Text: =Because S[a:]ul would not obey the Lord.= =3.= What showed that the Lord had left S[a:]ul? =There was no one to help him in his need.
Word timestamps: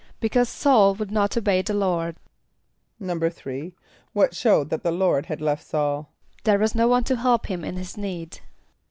=Because 0.19 0.49
S[a:]ul 0.49 0.95
would 0.95 1.11
not 1.11 1.37
obey 1.37 1.61
the 1.61 1.75
Lord.= 1.75 2.15
=3.= 2.99 3.73
What 4.13 4.33
showed 4.35 4.71
that 4.71 4.81
the 4.81 4.89
Lord 4.91 5.27
had 5.27 5.41
left 5.41 5.61
S[a:]ul? 5.63 6.07
=There 6.43 6.57
was 6.57 6.73
no 6.73 6.87
one 6.87 7.03
to 7.03 7.17
help 7.17 7.45
him 7.45 7.63
in 7.63 7.75
his 7.77 7.97
need. 7.97 8.39